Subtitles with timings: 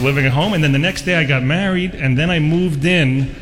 [0.00, 2.84] living at home, and then the next day I got married, and then I moved
[2.84, 3.34] in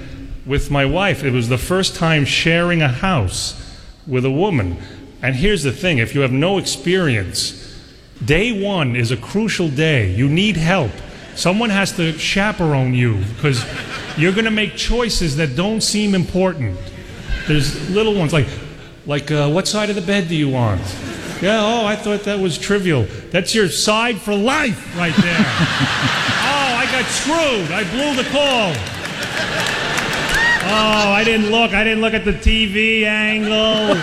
[0.47, 1.25] with my wife.
[1.25, 3.63] It was the first time sharing a house
[4.07, 4.79] with a woman.
[5.23, 7.63] And here's the thing if you have no experience,
[8.25, 10.13] day one is a crucial day.
[10.13, 10.93] You need help.
[11.35, 13.65] Someone has to chaperone you because
[14.17, 16.79] you're going to make choices that don't seem important.
[17.47, 18.47] There's little ones like,
[19.05, 20.81] like uh, what side of the bed do you want?
[21.43, 23.05] Yeah, oh, I thought that was trivial.
[23.31, 26.37] That's your side for life right there.
[26.97, 27.71] I got screwed.
[27.73, 28.73] I blew the call.
[30.69, 31.73] Oh, I didn't look.
[31.73, 34.01] I didn't look at the TV angle.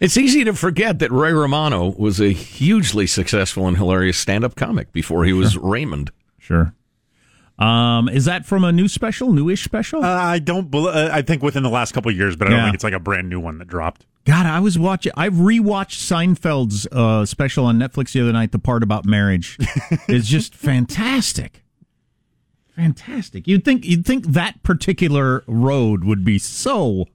[0.00, 4.92] It's easy to forget that Ray Romano was a hugely successful and hilarious stand-up comic
[4.92, 6.10] before he was Raymond.
[6.38, 6.74] Sure.
[7.58, 10.04] Um, is that from a new special, newish special?
[10.04, 10.70] Uh, I don't.
[10.70, 12.64] bel uh, I think within the last couple of years, but I don't Yeah.
[12.66, 14.06] think it's like a brand new one that dropped.
[14.28, 15.10] God, I was watching.
[15.16, 18.52] I've rewatched Seinfeld's uh, special on Netflix the other night.
[18.52, 19.56] The part about marriage
[20.08, 21.64] is just fantastic.
[22.76, 23.48] Fantastic.
[23.48, 27.06] You'd think you'd think that particular road would be so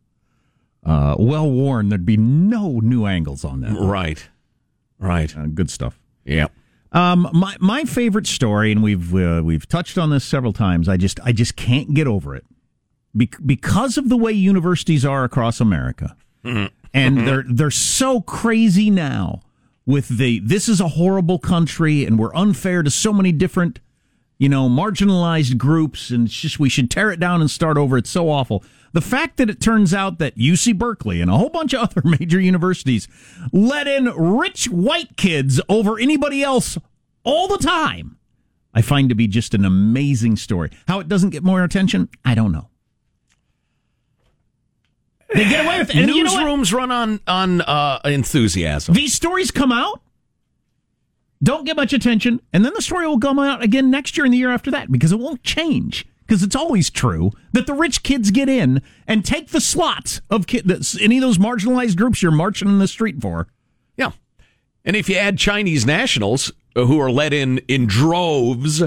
[0.84, 1.90] uh, well worn.
[1.90, 3.80] There'd be no new angles on that.
[3.80, 4.28] Right.
[4.98, 5.38] Right.
[5.38, 6.00] Uh, good stuff.
[6.26, 6.48] Yeah.
[6.94, 10.90] Um, my my favorite story, and we've uh, we've touched on this several times.
[10.90, 12.46] I just I just can't get over it
[13.16, 16.16] Be- because of the way universities are across America,
[16.94, 17.26] and mm-hmm.
[17.26, 19.42] they're they're so crazy now
[19.86, 23.80] with the this is a horrible country, and we're unfair to so many different
[24.38, 27.98] you know marginalized groups, and it's just we should tear it down and start over.
[27.98, 28.64] It's so awful.
[28.94, 32.02] The fact that it turns out that UC Berkeley and a whole bunch of other
[32.04, 33.08] major universities
[33.52, 36.78] let in rich white kids over anybody else
[37.24, 38.18] all the time,
[38.74, 40.70] I find to be just an amazing story.
[40.88, 42.70] How it doesn't get more attention, I don't know.
[45.34, 45.96] They get away with it.
[45.96, 46.32] And you know?
[46.32, 48.94] Newsrooms run on on uh, enthusiasm.
[48.94, 50.02] These stories come out,
[51.42, 54.34] don't get much attention, and then the story will come out again next year and
[54.34, 56.06] the year after that because it won't change.
[56.26, 60.48] Because it's always true that the rich kids get in and take the slots of
[60.48, 60.72] kid,
[61.02, 63.48] any of those marginalized groups you're marching in the street for.
[63.98, 64.12] Yeah.
[64.86, 68.82] And if you add Chinese nationals uh, who are let in in droves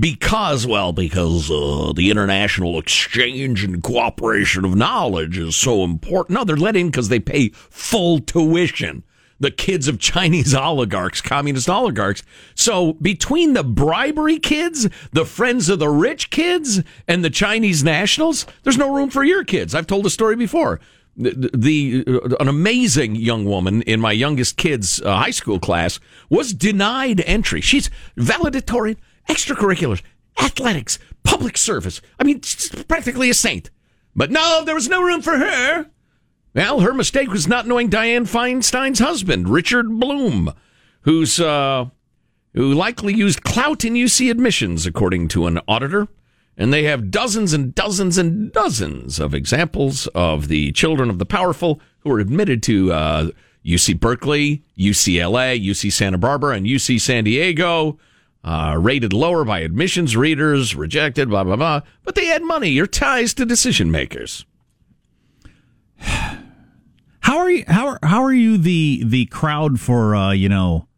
[0.00, 6.34] because, well, because uh, the international exchange and cooperation of knowledge is so important.
[6.38, 9.04] No, they're let in because they pay full tuition.
[9.40, 12.22] The kids of Chinese oligarchs, communist oligarchs.
[12.54, 18.46] So between the bribery kids, the friends of the rich kids, and the Chinese nationals,
[18.62, 19.74] there's no room for your kids.
[19.74, 20.80] I've told the story before
[21.16, 26.00] the, the uh, an amazing young woman in my youngest kid's uh, high school class
[26.28, 27.60] was denied entry.
[27.60, 28.96] She's valedictorian,
[29.28, 30.02] extracurriculars,
[30.40, 32.00] athletics, public service.
[32.18, 32.40] I mean,
[32.88, 33.70] practically a saint.
[34.16, 35.86] But no, there was no room for her.
[36.54, 40.52] Well, her mistake was not knowing Dianne Feinstein's husband, Richard Blum,
[41.00, 41.86] who's uh,
[42.52, 46.06] who likely used clout in UC admissions, according to an auditor.
[46.56, 51.26] And they have dozens and dozens and dozens of examples of the children of the
[51.26, 53.30] powerful who are admitted to uh,
[53.66, 57.98] UC Berkeley, UCLA, UC Santa Barbara, and UC San Diego,
[58.44, 61.80] uh, rated lower by admissions readers, rejected, blah, blah, blah.
[62.04, 64.44] But they had money or ties to decision makers.
[67.20, 67.64] How are you?
[67.66, 70.88] How are, how are you the the crowd for uh, you know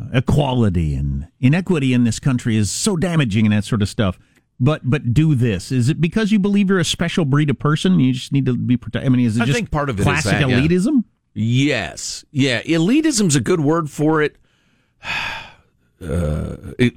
[0.00, 4.16] uh, equality and inequity in this country is so damaging and that sort of stuff.
[4.60, 5.72] But but do this.
[5.72, 7.98] Is it because you believe you're a special breed of person?
[7.98, 9.10] You just need to be protected.
[9.10, 10.60] I mean, is it I just think part of it is classic that, yeah.
[10.60, 11.02] elitism?
[11.34, 12.24] Yes.
[12.30, 12.62] Yeah.
[12.62, 14.36] Elitism's a good word for it.
[16.02, 16.56] Uh,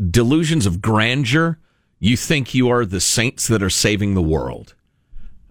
[0.09, 1.57] delusions of grandeur.
[1.99, 4.73] You think you are the saints that are saving the world.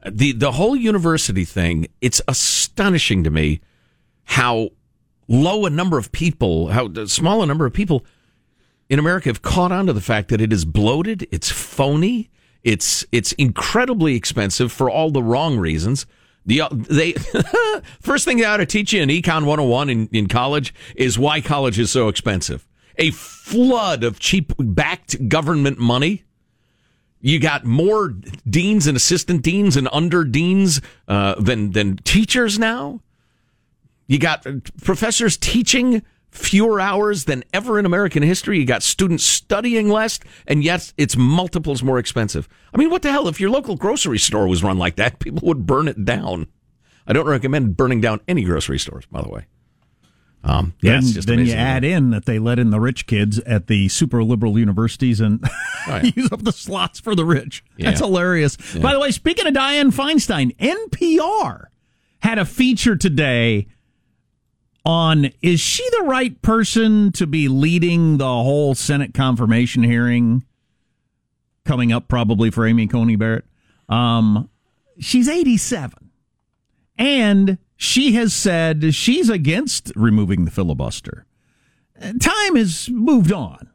[0.08, 3.60] The the whole university thing, it's astonishing to me
[4.24, 4.70] how
[5.28, 8.04] low a number of people, how small a number of people
[8.88, 12.30] in America have caught on to the fact that it is bloated, it's phony,
[12.62, 16.06] it's it's incredibly expensive for all the wrong reasons.
[16.46, 17.12] The uh, they
[18.00, 21.40] first thing they ought to teach you in Econ 101 in, in college is why
[21.40, 22.66] college is so expensive.
[22.96, 26.24] A flood of cheap backed government money.
[27.20, 28.14] You got more
[28.48, 33.00] deans and assistant deans and under deans uh, than than teachers now.
[34.06, 34.46] You got
[34.82, 38.58] professors teaching fewer hours than ever in American history.
[38.58, 42.48] You got students studying less, and yet it's multiples more expensive.
[42.74, 43.28] I mean, what the hell?
[43.28, 46.48] If your local grocery store was run like that, people would burn it down.
[47.06, 49.46] I don't recommend burning down any grocery stores, by the way.
[50.46, 53.66] Um, yeah, then then you add in that they let in the rich kids at
[53.66, 55.48] the super liberal universities and Oh,
[55.88, 56.10] yeah.
[56.14, 57.64] use up the slots for the rich.
[57.78, 58.06] That's Yeah.
[58.06, 58.56] hilarious.
[58.80, 61.66] By the way, speaking of Dianne Feinstein, NPR
[62.20, 63.68] had a feature today
[64.84, 70.44] on is she the right person to be leading the whole Senate confirmation hearing
[71.64, 73.46] coming up probably for Amy Coney Barrett?
[73.88, 74.50] Um,
[75.00, 76.10] she's 87.
[76.98, 81.26] And she has said she's against removing the filibuster.
[82.20, 83.70] Time has moved on.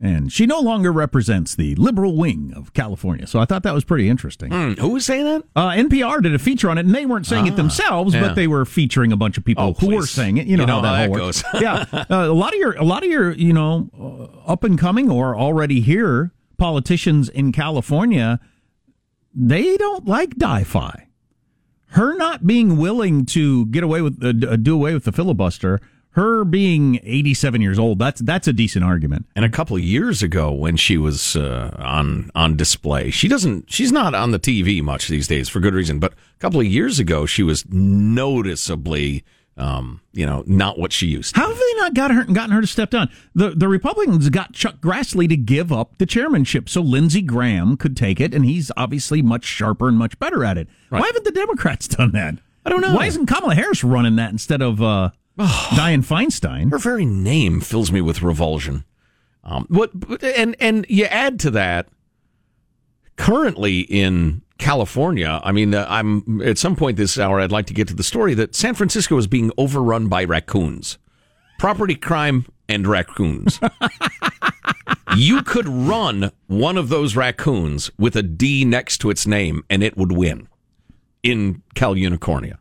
[0.00, 3.26] And she no longer represents the liberal wing of California.
[3.26, 4.48] So I thought that was pretty interesting.
[4.52, 5.42] Hmm, who was saying that?
[5.56, 8.20] Uh, NPR did a feature on it, and they weren't saying it themselves, yeah.
[8.20, 10.46] but they were featuring a bunch of people Oh, who were saying it.
[10.46, 11.42] You know, You know how that, how that works.
[11.42, 11.60] goes.
[11.60, 14.78] yeah, uh, a lot of your, a lot of your, you know, uh, up and
[14.78, 18.38] coming or already here politicians in California,
[19.34, 21.07] they don't like die-fi.
[21.90, 25.80] Her not being willing to get away with, uh, uh, do away with the filibuster.
[26.12, 29.26] Her being 87 years old, that's that's a decent argument.
[29.36, 33.70] And a couple of years ago, when she was uh, on on display, she doesn't.
[33.70, 36.00] She's not on the TV much these days for good reason.
[36.00, 39.22] But a couple of years ago, she was noticeably,
[39.58, 41.34] um, you know, not what she used.
[41.34, 41.40] to.
[41.40, 43.10] How have they not got her gotten her to step down?
[43.34, 47.96] The the Republicans got Chuck Grassley to give up the chairmanship so Lindsey Graham could
[47.96, 50.68] take it, and he's obviously much sharper and much better at it.
[50.90, 52.36] Why haven't the Democrats done that?
[52.64, 52.94] I don't know.
[52.94, 56.70] Why isn't Kamala Harris running that instead of uh, Dianne Feinstein?
[56.70, 58.84] Her very name fills me with revulsion.
[59.42, 59.90] Um, what
[60.22, 61.88] and and you add to that
[63.16, 65.40] currently in California.
[65.42, 67.40] I mean, uh, I'm at some point this hour.
[67.40, 70.98] I'd like to get to the story that San Francisco is being overrun by raccoons,
[71.58, 73.60] property crime and raccoons.
[75.16, 79.82] you could run one of those raccoons with a D next to its name, and
[79.82, 80.48] it would win
[81.22, 82.58] in Cal Unicornia.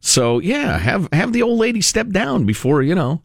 [0.00, 3.22] So yeah, have have the old lady step down before you know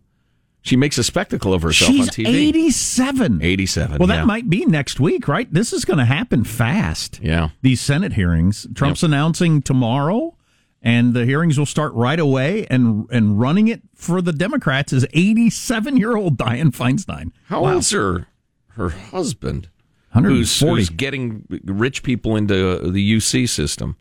[0.63, 2.27] she makes a spectacle of herself She's on TV.
[2.27, 3.41] 87.
[3.43, 3.97] 87.
[3.99, 4.25] Well, that yeah.
[4.25, 5.51] might be next week, right?
[5.53, 7.19] This is going to happen fast.
[7.21, 7.49] Yeah.
[7.61, 8.65] These Senate hearings.
[8.73, 10.35] Trump's announcing tomorrow,
[10.81, 12.65] and the hearings will start right away.
[12.69, 17.31] And and running it for the Democrats is 87 year old Dianne Feinstein.
[17.47, 17.73] How Wow.
[17.75, 18.27] old's her
[18.69, 19.69] her husband?
[20.13, 20.79] Who's, 140.
[20.81, 23.97] who's getting rich people into the UC system?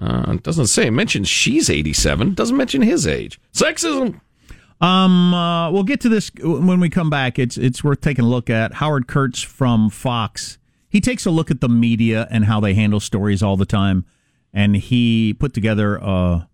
[0.00, 0.86] Uh, it doesn't say.
[0.86, 2.32] It mentions she's 87.
[2.34, 3.38] Doesn't mention his age.
[3.52, 4.20] Sexism.
[4.82, 7.38] Um, uh, we'll get to this when we come back.
[7.38, 8.74] It's it's worth taking a look at.
[8.74, 10.58] Howard Kurtz from Fox.
[10.88, 14.04] He takes a look at the media and how they handle stories all the time,
[14.52, 16.48] and he put together a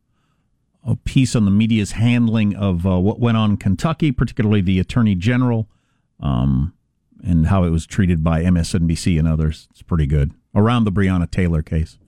[0.84, 4.78] a piece on the media's handling of uh, what went on in Kentucky, particularly the
[4.78, 5.66] Attorney General,
[6.20, 6.75] um,
[7.25, 9.69] and how it was treated by MSNBC and others.
[9.70, 11.98] It's pretty good around the Breonna Taylor case.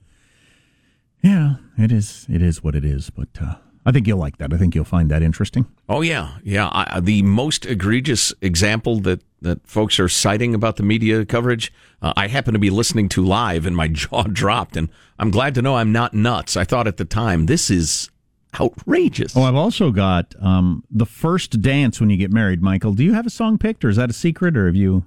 [1.23, 2.27] Yeah, it is.
[2.29, 3.29] It is what it is, but.
[3.41, 3.55] Uh,
[3.85, 4.53] I think you'll like that.
[4.53, 5.65] I think you'll find that interesting.
[5.89, 6.69] Oh yeah, yeah.
[6.71, 12.13] I, the most egregious example that that folks are citing about the media coverage, uh,
[12.15, 14.77] I happen to be listening to live, and my jaw dropped.
[14.77, 16.55] And I'm glad to know I'm not nuts.
[16.55, 18.09] I thought at the time this is
[18.59, 19.35] outrageous.
[19.35, 22.61] Oh, I've also got um, the first dance when you get married.
[22.61, 25.05] Michael, do you have a song picked, or is that a secret, or have you?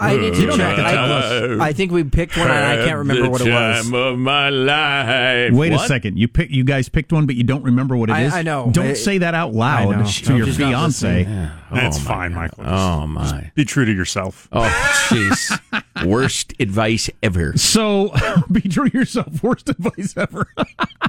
[0.00, 0.84] I need to You don't have check.
[0.86, 3.92] to tell I, I think we picked one, and I can't remember what it was.
[3.92, 5.52] of my life.
[5.52, 6.18] Wait a second.
[6.18, 6.50] You pick.
[6.50, 8.32] You guys picked one, but you don't remember what it is.
[8.32, 8.70] I- I know.
[8.72, 10.04] Don't I- say that out loud know.
[10.06, 11.24] to your She's not fiance.
[11.72, 12.38] That's Oh, my fine, God.
[12.58, 12.64] Michael.
[12.66, 13.50] Oh my.
[13.56, 14.48] Be true to yourself.
[14.52, 14.62] Oh
[15.08, 15.60] jeez.
[16.06, 17.56] Worst advice ever.
[17.56, 18.14] So
[18.52, 19.42] be true to yourself.
[19.42, 20.46] Worst advice ever.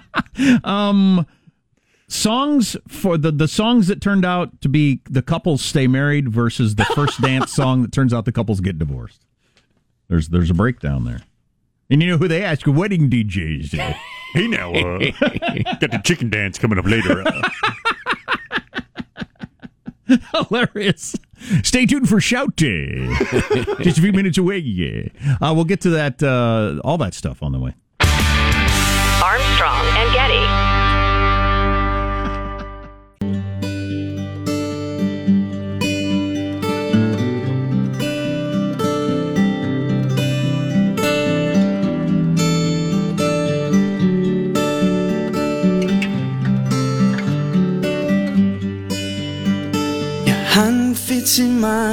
[0.63, 1.25] um,
[2.09, 6.75] songs for the the songs that turned out to be the couples stay married versus
[6.75, 9.21] the first dance song that turns out the couples get divorced.
[10.09, 11.21] There's there's a breakdown there.
[11.91, 12.67] And you know who they ask?
[12.67, 13.69] Wedding DJs.
[13.71, 13.79] do.
[14.31, 14.99] Hey now, uh,
[15.79, 17.23] got the chicken dance coming up later.
[17.25, 17.41] Uh,
[20.47, 21.15] Hilarious.
[21.63, 23.07] Stay tuned for Shout Day.
[23.81, 24.59] Just a few minutes away.
[24.59, 25.07] Yeah.
[25.41, 27.73] Uh, we'll get to that, uh, all that stuff on the way.
[28.01, 29.85] Armstrong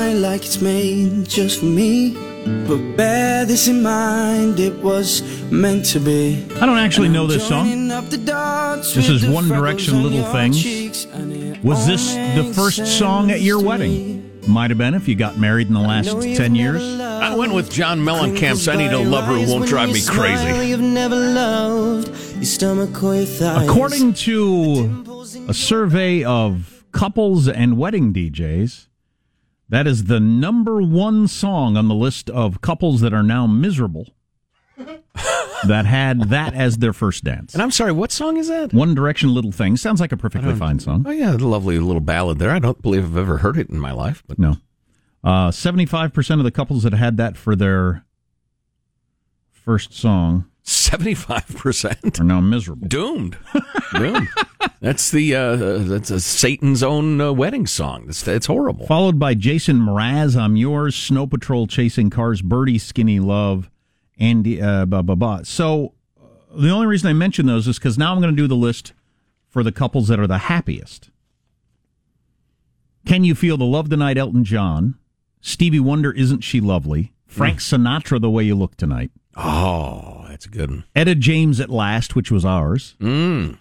[0.07, 2.15] mine like it's made just for me.
[2.69, 6.45] But bear this in mind, it was meant to be.
[6.61, 7.67] I don't actually know this song.
[7.67, 10.63] Joining up the dots This is One freckles Direction, Little your Things.
[10.63, 11.07] cheeks,
[11.65, 14.23] Was this the first song at your wedding?
[14.47, 17.01] Might have been if you got married in the last 10 never years.
[17.01, 20.69] I went with John Mellencamp's I Need a Lover Who Won't Drive Me Crazy.
[20.69, 23.69] You've never loved your stomach or your thighs.
[23.69, 28.87] According to a survey of couples and wedding DJs,
[29.69, 34.09] that is the number one song on the list of couples that are now miserable.
[35.67, 37.55] that had that as their first dance.
[37.55, 38.75] And I'm sorry, what song is that?
[38.75, 41.05] One Direction, Little Thing sounds like a perfectly fine song.
[41.07, 42.51] Oh yeah, the lovely little ballad there.
[42.51, 44.57] I don't believe I've ever heard it in my life, but No,
[45.25, 48.05] uh, seventy-five percent of the couples that had that for their
[49.51, 52.87] first song seventy-five percent are now miserable.
[52.89, 53.39] doomed.
[53.95, 54.29] doomed.
[54.81, 58.07] That's the uh, that's a Satan's own uh, wedding song.
[58.07, 58.87] That's that's horrible.
[58.87, 63.71] Followed by Jason Mraz, I'm Yours, Snow Patrol, Chasing Cars, Birdy, Skinny Love,
[64.19, 65.41] Andy, uh, blah, blah, blah.
[65.45, 68.47] So uh, the only reason I mention those is because now I'm going to do
[68.47, 68.93] the list
[69.49, 71.11] for the couples that are the happiest.
[73.07, 74.97] Can You Feel the Love Tonight, Elton John?
[75.41, 77.13] Stevie Wonder, Isn't She Lovely?
[77.27, 79.11] Frank Sinatra, The Way You Look Tonight.
[79.37, 80.85] Oh, that's a good one.
[80.95, 82.95] Etta James at Last, which was ours.
[83.01, 83.59] Mm.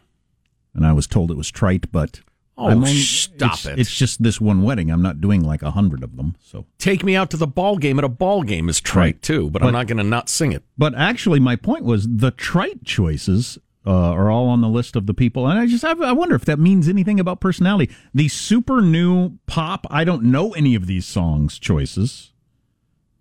[0.73, 2.19] And I was told it was trite, but.
[2.57, 3.79] Oh, I'm only- stop it's, it.
[3.79, 4.89] It's just this one wedding.
[4.89, 6.35] I'm not doing like a hundred of them.
[6.41, 9.21] So Take me out to the ball game at a ball game is trite Right.
[9.21, 10.63] too, but, But- I'm not going to not sing it.
[10.77, 15.05] But actually, my point was the trite choices uh, are all on the list of
[15.05, 17.93] the people, and I just I, I wonder if that means anything about personality.
[18.13, 22.33] The super new pop, I don't know any of these songs choices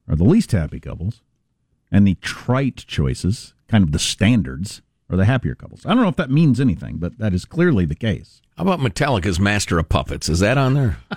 [0.08, 1.20] are the least happy couples,
[1.94, 5.86] and the trite choices, kind of the standards, are the happier couples.
[5.86, 8.40] I don't know if that means anything, but that is clearly the case.
[8.56, 10.28] How about Metallica's Master of Puppets?
[10.28, 10.98] Is that on there?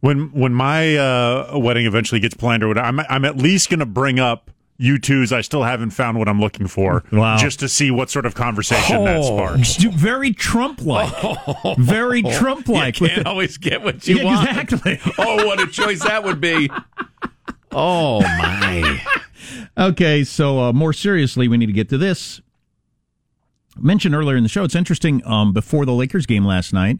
[0.00, 3.80] When when my uh, wedding eventually gets planned or whatever, I'm I'm at least going
[3.80, 5.32] to bring up U2's.
[5.32, 7.36] I still haven't found what I'm looking for, Wow.
[7.38, 9.76] just to see what sort of conversation that sparks.
[9.76, 13.00] Very Trump-like, very Trump-like.
[13.00, 14.48] You can't the- always get what you Yeah, want.
[14.48, 15.00] exactly.
[15.18, 16.70] Oh, what a choice that would be.
[17.72, 19.02] Oh, my.
[19.76, 22.42] Okay, so uh, more seriously, we need to get to this.
[23.78, 25.22] Mentioned earlier in the show, it's interesting.
[25.26, 26.98] Um, before the Lakers game last night,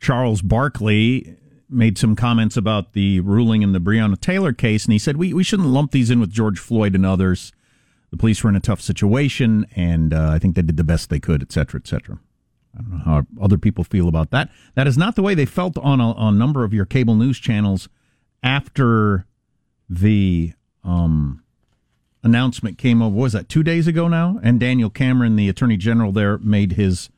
[0.00, 1.36] Charles Barkley
[1.68, 5.34] made some comments about the ruling in the Breonna Taylor case, and he said we
[5.34, 7.52] we shouldn't lump these in with George Floyd and others.
[8.10, 11.10] The police were in a tough situation, and uh, I think they did the best
[11.10, 12.18] they could, et cetera, et cetera.
[12.74, 14.48] I don't know how other people feel about that.
[14.76, 17.16] That is not the way they felt on a, on a number of your cable
[17.16, 17.90] news channels
[18.42, 19.26] after
[19.88, 20.52] the
[20.84, 21.42] um,
[22.22, 23.14] announcement came over.
[23.14, 24.40] Was that two days ago now?
[24.42, 27.10] And Daniel Cameron, the Attorney General there, made his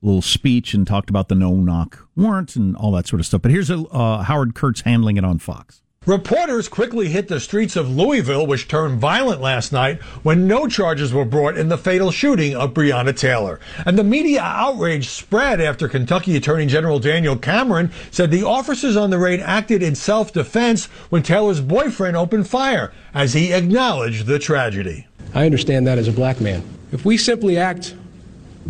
[0.00, 3.42] little speech and talked about the no knock warrant and all that sort of stuff.
[3.42, 5.82] But here's a, uh, Howard Kurtz handling it on Fox.
[6.08, 11.12] Reporters quickly hit the streets of Louisville, which turned violent last night when no charges
[11.12, 13.60] were brought in the fatal shooting of Breonna Taylor.
[13.84, 19.10] And the media outrage spread after Kentucky Attorney General Daniel Cameron said the officers on
[19.10, 24.38] the raid acted in self defense when Taylor's boyfriend opened fire as he acknowledged the
[24.38, 25.06] tragedy.
[25.34, 26.62] I understand that as a black man.
[26.90, 27.94] If we simply act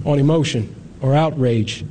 [0.05, 1.85] on emotion or outrage,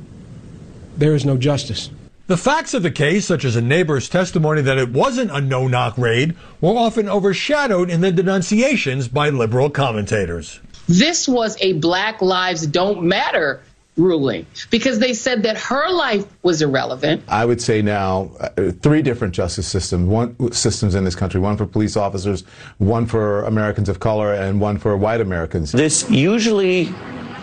[0.98, 1.88] there is no justice.
[2.28, 5.66] The facts of the case, such as a neighbor's testimony that it wasn't a no
[5.66, 10.60] knock raid, were often overshadowed in the denunciations by liberal commentators.
[10.86, 13.62] This was a Black Lives Don't Matter
[13.96, 17.22] ruling because they said that her life was irrelevant.
[17.28, 21.56] I would say now uh, three different justice systems, one systems in this country, one
[21.56, 22.42] for police officers,
[22.76, 25.72] one for Americans of color, and one for white Americans.
[25.72, 26.92] This usually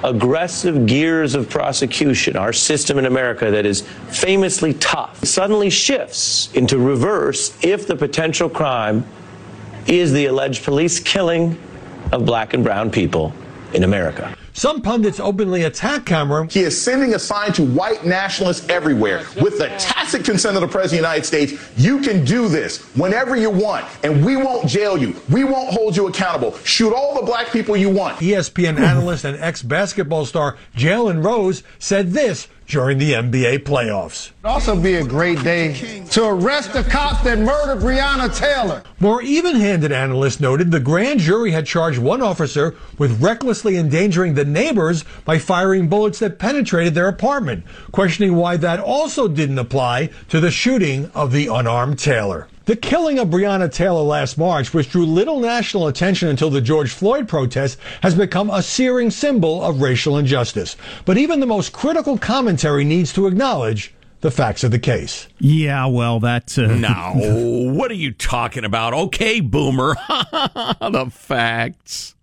[0.06, 3.82] aggressive gears of prosecution, our system in America that is
[4.12, 9.04] famously tough, suddenly shifts into reverse if the potential crime
[9.88, 11.58] is the alleged police killing
[12.12, 13.34] of black and brown people
[13.74, 14.36] in America.
[14.58, 16.48] Some pundits openly attack Cameron.
[16.48, 19.26] He is sending a sign to white nationalists everywhere.
[19.42, 22.82] With the tacit consent of the President of the United States, you can do this
[22.96, 25.14] whenever you want, and we won't jail you.
[25.30, 26.58] We won't hold you accountable.
[26.60, 28.20] Shoot all the black people you want.
[28.20, 34.31] ESPN analyst and ex basketball star Jalen Rose said this during the NBA playoffs.
[34.31, 38.84] It'd also be a great day to arrest the cops that murdered Breonna Taylor.
[39.00, 44.34] More even handed analysts noted the grand jury had charged one officer with recklessly endangering
[44.34, 50.10] the neighbors by firing bullets that penetrated their apartment, questioning why that also didn't apply
[50.29, 52.48] to the shooting of the unarmed Taylor.
[52.65, 56.91] The killing of Breonna Taylor last March, which drew little national attention until the George
[56.91, 60.75] Floyd protests, has become a searing symbol of racial injustice.
[61.05, 65.27] But even the most critical commentary needs to acknowledge the facts of the case.
[65.38, 66.57] Yeah, well, that's.
[66.57, 67.12] Uh, No,
[67.75, 68.93] what are you talking about?
[68.95, 69.95] Okay, boomer.
[70.10, 72.15] the facts.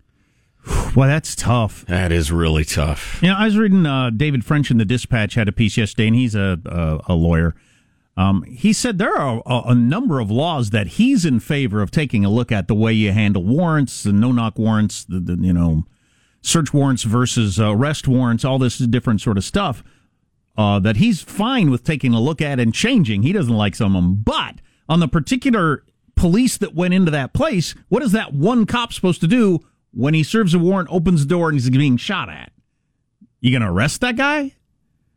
[0.95, 1.85] Well, that's tough.
[1.87, 3.19] That is really tough.
[3.21, 6.07] You know, I was reading uh, David French in the Dispatch had a piece yesterday,
[6.07, 7.55] and he's a a, a lawyer.
[8.15, 11.89] Um, he said there are a, a number of laws that he's in favor of
[11.89, 15.35] taking a look at the way you handle warrants, the no knock warrants, the, the
[15.35, 15.83] you know
[16.41, 19.83] search warrants versus uh, arrest warrants, all this different sort of stuff.
[20.55, 23.23] Uh, that he's fine with taking a look at and changing.
[23.23, 25.83] He doesn't like some of them, but on the particular
[26.15, 27.75] police that went into that place.
[27.89, 29.59] What is that one cop supposed to do
[29.91, 32.51] when he serves a warrant, opens the door, and he's being shot at?
[33.39, 34.53] You to arrest that guy?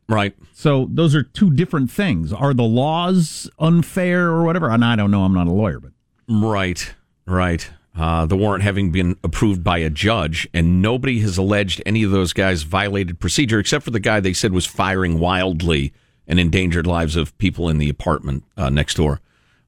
[0.09, 0.35] Right.
[0.53, 2.31] So those are two different things.
[2.31, 4.69] Are the laws unfair or whatever?
[4.69, 5.23] And I don't know.
[5.23, 5.91] I'm not a lawyer, but
[6.29, 6.93] Right,
[7.25, 7.69] right.
[7.97, 12.11] Uh, the warrant having been approved by a judge, and nobody has alleged any of
[12.11, 15.93] those guys violated procedure, except for the guy they said was firing wildly
[16.27, 19.19] and endangered lives of people in the apartment uh, next door.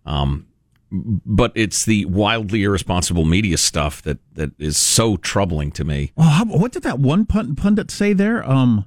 [0.05, 0.47] Um,
[0.91, 6.11] but it's the wildly irresponsible media stuff that, that is so troubling to me.
[6.17, 8.47] Oh, how, what did that one pundit say there?
[8.47, 8.85] Um,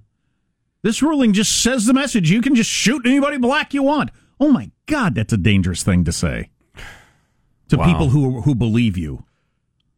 [0.83, 4.11] this ruling just says the message: you can just shoot anybody black you want.
[4.41, 6.51] Oh my God, that's a dangerous thing to say
[7.69, 7.87] to Wow.
[7.87, 9.25] people who who believe you.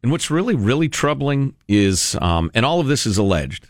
[0.03, 3.67] And what's really, really troubling is, um, and all of this is alleged,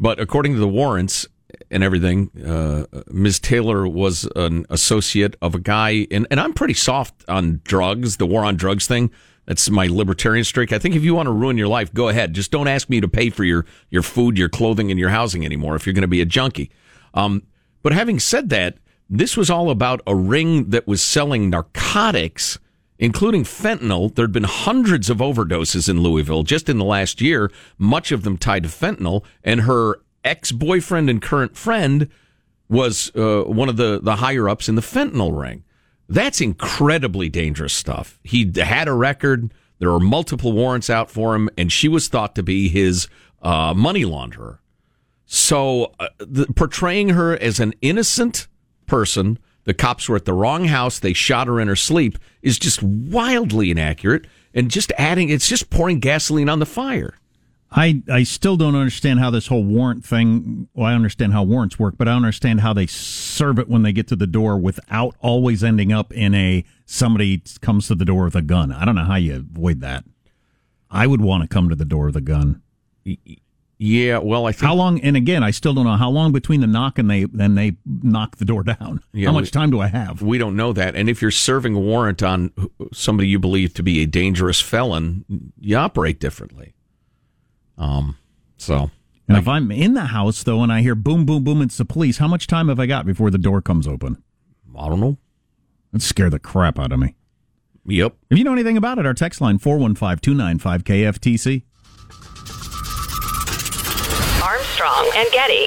[0.00, 1.24] but according to the warrants
[1.70, 3.38] and everything, uh, Ms.
[3.38, 8.26] Taylor was an associate of a guy, and, and I'm pretty soft on drugs, the
[8.26, 9.12] war on drugs thing.
[9.50, 10.72] That's my libertarian streak.
[10.72, 12.34] I think if you want to ruin your life, go ahead.
[12.34, 15.44] Just don't ask me to pay for your, your food, your clothing, and your housing
[15.44, 16.70] anymore if you're going to be a junkie.
[17.14, 17.42] Um,
[17.82, 18.76] but having said that,
[19.08, 22.60] this was all about a ring that was selling narcotics
[23.00, 24.14] including fentanyl.
[24.14, 28.38] There'd been hundreds of overdoses in Louisville just in the last year, much of them
[28.38, 29.24] tied to fentanyl.
[29.42, 32.08] And her ex boyfriend and current friend
[32.68, 35.64] was uh, one of the, the higher ups in the fentanyl ring.
[36.10, 38.18] That's incredibly dangerous stuff.
[38.24, 39.54] He had a record.
[39.78, 43.06] There are multiple warrants out for him, and she was thought to be his
[43.42, 44.58] uh, money launderer.
[45.24, 48.48] So, uh, the, portraying her as an innocent
[48.86, 52.58] person, the cops were at the wrong house, they shot her in her sleep, is
[52.58, 57.14] just wildly inaccurate and just adding, it's just pouring gasoline on the fire.
[57.72, 60.68] I, I still don't understand how this whole warrant thing.
[60.74, 63.82] Well, I understand how warrants work, but I don't understand how they serve it when
[63.82, 68.04] they get to the door without always ending up in a somebody comes to the
[68.04, 68.72] door with a gun.
[68.72, 70.04] I don't know how you avoid that.
[70.90, 72.62] I would want to come to the door with a gun.
[73.82, 75.00] Yeah, well, I think how long?
[75.00, 77.76] And again, I still don't know how long between the knock and they then they
[77.86, 79.02] knock the door down.
[79.12, 80.20] Yeah, how much we- time do I have?
[80.20, 80.96] We don't know that.
[80.96, 82.52] And if you're serving a warrant on
[82.92, 85.24] somebody you believe to be a dangerous felon,
[85.58, 86.74] you operate differently.
[87.80, 88.16] Um,
[88.58, 88.90] so
[89.26, 91.84] And if I'm in the house though, and I hear boom, boom, boom, it's the
[91.84, 92.18] police.
[92.18, 94.22] How much time have I got before the door comes open?
[94.78, 95.16] I don't know.
[95.90, 97.16] That'd scare the crap out of me.
[97.86, 98.14] Yep.
[98.28, 101.62] If you know anything about it, our text line 415-295-KFTC.
[104.42, 105.66] Armstrong and Getty.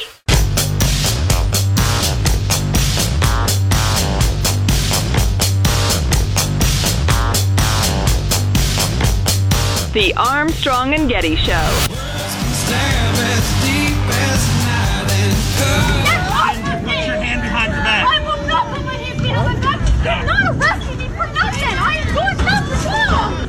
[9.94, 12.03] The Armstrong and Getty Show.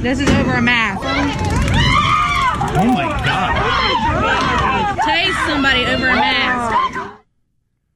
[0.04, 1.00] This is over a mask.
[2.76, 4.98] Oh my God.
[4.98, 7.16] Tase somebody over a mask.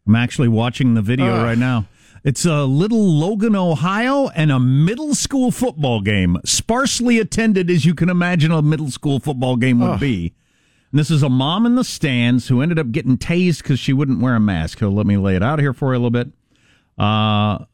[0.07, 1.87] I'm actually watching the video right now.
[2.25, 7.95] It's a little Logan, Ohio, and a middle school football game, sparsely attended as you
[7.95, 10.01] can imagine a middle school football game would Ugh.
[10.01, 10.35] be.
[10.91, 13.93] And this is a mom in the stands who ended up getting tased because she
[13.93, 14.79] wouldn't wear a mask.
[14.79, 16.29] So let me lay it out here for you a little bit.
[16.99, 17.67] Uh,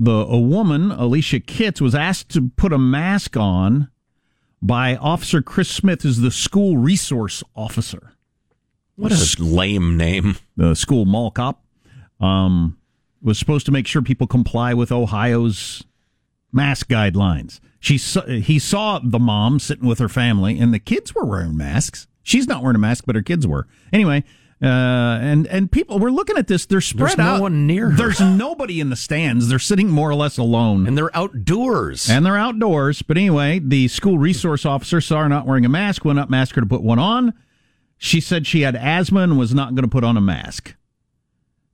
[0.00, 3.90] the a woman, Alicia Kitts, was asked to put a mask on
[4.62, 8.14] by Officer Chris Smith, who's the school resource officer.
[8.96, 10.36] What a lame name.
[10.56, 11.62] The school mall cop
[12.18, 12.78] um,
[13.22, 15.84] was supposed to make sure people comply with Ohio's
[16.50, 17.60] mask guidelines.
[17.78, 21.56] She saw, he saw the mom sitting with her family, and the kids were wearing
[21.56, 22.06] masks.
[22.22, 23.66] She's not wearing a mask, but her kids were.
[23.92, 24.24] Anyway,
[24.62, 26.66] uh, and and people we're looking at this.
[26.66, 27.40] They're spread There's no out.
[27.40, 27.96] one near her.
[27.96, 29.48] There's nobody in the stands.
[29.48, 32.10] They're sitting more or less alone, and they're outdoors.
[32.10, 33.02] And they're outdoors.
[33.02, 36.04] But anyway, the school resource officer saw her not wearing a mask.
[36.04, 37.32] Went up, and asked her to put one on.
[37.96, 40.74] She said she had asthma and was not going to put on a mask.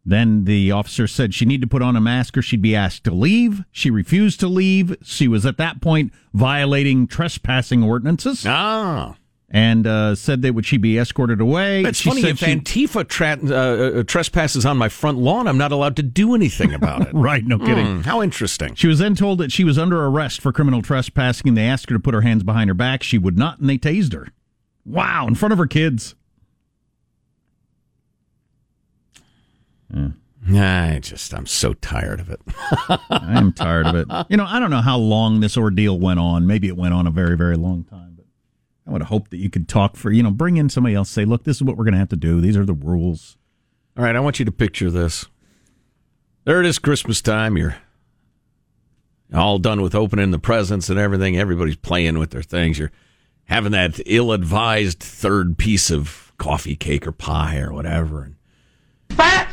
[0.04, 3.02] Then the officer said she needed to put on a mask or she'd be asked
[3.04, 3.64] to leave.
[3.72, 4.96] She refused to leave.
[5.02, 8.44] She was at that point violating trespassing ordinances.
[8.46, 9.16] Ah.
[9.48, 11.82] And uh, said that would she be escorted away.
[11.84, 15.46] It's she funny said if she- Antifa tra- uh, uh, trespasses on my front lawn,
[15.46, 17.10] I'm not allowed to do anything about it.
[17.14, 17.86] right, no kidding.
[17.86, 18.74] Hmm, how interesting.
[18.74, 21.88] She was then told that she was under arrest for criminal trespassing, and they asked
[21.90, 23.04] her to put her hands behind her back.
[23.04, 24.28] She would not, and they tased her.
[24.84, 26.16] Wow, in front of her kids.
[29.94, 32.40] I just, I'm so tired of it.
[33.10, 34.06] I am tired of it.
[34.28, 36.46] You know, I don't know how long this ordeal went on.
[36.46, 38.15] Maybe it went on a very, very long time.
[38.86, 41.10] But I would hope that you could talk for, you know, bring in somebody else.
[41.10, 42.40] Say, look, this is what we're going to have to do.
[42.40, 43.36] These are the rules.
[43.98, 45.26] All right, I want you to picture this.
[46.44, 47.56] There it is, Christmas time.
[47.56, 47.76] You're
[49.34, 51.36] all done with opening the presents and everything.
[51.36, 52.78] Everybody's playing with their things.
[52.78, 52.92] You're
[53.46, 58.34] having that ill-advised third piece of coffee cake or pie or whatever, and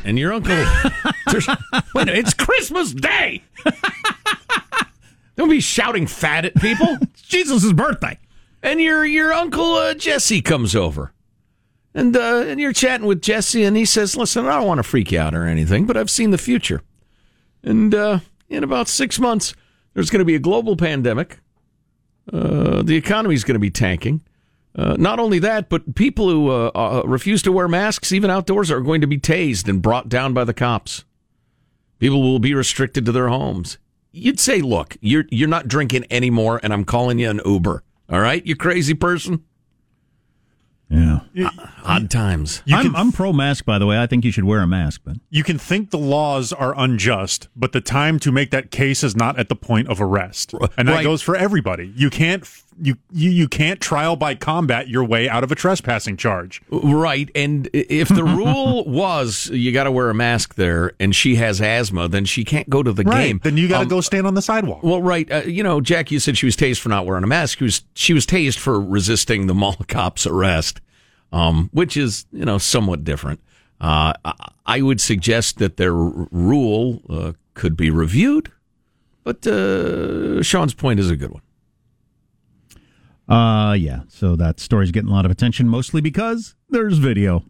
[0.06, 0.54] and your uncle.
[1.28, 1.48] there's-
[1.96, 3.42] wait, it's Christmas Day.
[5.36, 6.98] Don't be shouting fat at people.
[7.16, 8.20] Jesus' birthday.
[8.64, 11.12] And your your uncle uh, Jesse comes over,
[11.94, 14.84] and uh, and you're chatting with Jesse, and he says, "Listen, I don't want to
[14.84, 16.82] freak you out or anything, but I've seen the future,
[17.62, 19.54] and uh, in about six months,
[19.94, 21.40] there's going to be a global pandemic.
[22.32, 24.22] Uh, the economy's going to be tanking.
[24.76, 28.80] Uh, not only that, but people who uh, refuse to wear masks, even outdoors, are
[28.80, 31.04] going to be tased and brought down by the cops.
[32.00, 33.78] People will be restricted to their homes.
[34.14, 38.20] You'd say, "Look, you're you're not drinking anymore, and I'm calling you an Uber." All
[38.22, 39.44] right, you crazy person.
[40.88, 41.22] Yeah.
[41.36, 41.50] Uh,
[41.84, 42.62] odd times.
[42.72, 44.00] I'm, I'm pro mask, by the way.
[44.00, 47.48] I think you should wear a mask, but You can think the laws are unjust,
[47.56, 50.88] but the time to make that case is not at the point of arrest, and
[50.88, 51.04] that Right.
[51.04, 51.92] goes for everybody.
[51.96, 52.46] You can't
[52.82, 56.62] you, you you can't trial by combat your way out of a trespassing charge.
[56.70, 61.36] Right, and if the rule was you got to wear a mask there, and she
[61.36, 63.28] has asthma, then she can't go to the Right.
[63.28, 63.40] game.
[63.44, 64.82] Then you got to Um, go stand on the sidewalk.
[64.84, 67.28] Well, right, uh, you know, Jack, you said she was tased for not wearing a
[67.28, 67.60] mask.
[67.60, 70.82] She was she was tased for resisting the mall cop's arrest,
[71.32, 73.40] um, which is you know somewhat different.
[73.82, 74.14] Uh,
[74.66, 78.50] I, would suggest that their rule uh, could be reviewed,
[79.26, 81.42] but uh, Sean's point is a good one.
[83.30, 84.02] Uh, yeah.
[84.10, 87.44] So that story's getting a lot of attention, mostly because there's video.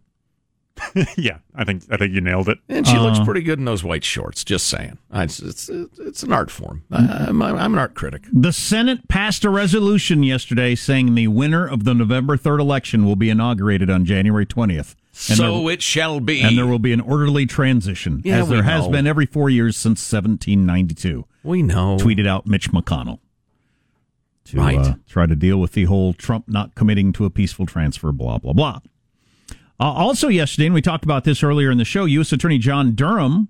[1.16, 2.58] yeah, I think I think you nailed it.
[2.68, 4.42] And she looks Uh, pretty good in those white shorts.
[4.42, 6.82] Just saying, it's it's, it's an art form.
[6.90, 8.24] I, I'm, I'm an art critic.
[8.32, 13.14] The Senate passed a resolution yesterday saying the winner of the November 3rd election will
[13.14, 14.96] be inaugurated on January 20th.
[15.28, 16.42] And so there- it shall be.
[16.42, 19.48] and there will be an orderly transition, Yeah, as we there has been every four
[19.48, 21.24] years since 1792.
[21.44, 21.98] We know.
[21.98, 23.20] Tweeted out Mitch McConnell
[24.46, 24.78] to Right.
[24.78, 28.38] uh, try to deal with the whole Trump not committing to a peaceful transfer, blah,
[28.38, 28.80] blah, blah.
[29.80, 32.32] Uh, also, yesterday, and we talked about this earlier in the show, U.S.
[32.32, 33.48] Attorney John Durham,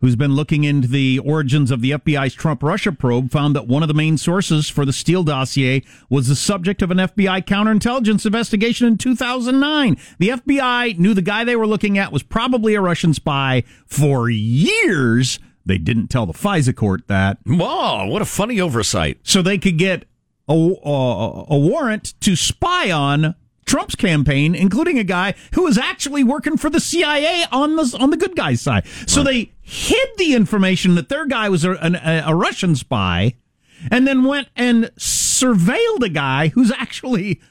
[0.00, 3.82] who's been looking into the origins of the FBI's Trump Russia probe, found that one
[3.82, 8.24] of the main sources for the Steele dossier was the subject of an FBI counterintelligence
[8.24, 9.96] investigation in 2009.
[10.20, 14.30] The FBI knew the guy they were looking at was probably a Russian spy for
[14.30, 15.40] years.
[15.68, 17.38] They didn't tell the FISA court that.
[17.46, 19.18] Whoa, what a funny oversight.
[19.22, 20.04] So they could get
[20.48, 23.34] a, a, a warrant to spy on
[23.66, 28.08] Trump's campaign, including a guy who was actually working for the CIA on the on
[28.10, 28.86] the good guy's side.
[29.06, 33.34] So they hid the information that their guy was a, a Russian spy,
[33.90, 37.42] and then went and surveilled a guy who's actually